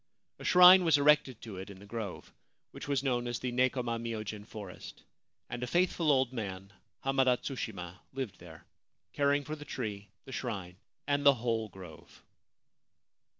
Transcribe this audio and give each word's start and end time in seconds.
A 0.39 0.43
shrine 0.43 0.83
was 0.83 0.97
erected 0.97 1.41
to 1.41 1.57
it 1.57 1.69
in 1.69 1.77
the 1.77 1.85
grove, 1.85 2.33
which 2.71 2.87
was 2.87 3.03
known 3.03 3.27
as 3.27 3.37
the 3.37 3.51
Nekoma 3.51 3.99
myojin 3.99 4.47
forest; 4.47 5.03
and 5.47 5.61
a 5.61 5.67
faithful 5.67 6.11
old 6.11 6.33
man, 6.33 6.73
Hamada 7.05 7.37
Tsushima, 7.37 7.99
lived 8.11 8.39
there, 8.39 8.65
caring 9.13 9.43
for 9.43 9.55
the 9.55 9.63
tree, 9.63 10.09
the 10.25 10.31
shrine, 10.31 10.77
and 11.05 11.23
the 11.23 11.35
whole 11.35 11.69
grove. 11.69 12.23